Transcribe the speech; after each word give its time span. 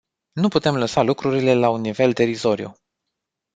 Nu 0.33 0.47
putem 0.47 0.75
lăsa 0.75 1.01
lucrurile 1.01 1.53
la 1.53 1.69
un 1.69 1.81
nivel 1.81 2.11
derizoriu. 2.11 2.75